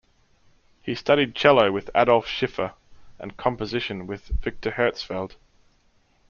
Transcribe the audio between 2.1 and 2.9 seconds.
Schiffer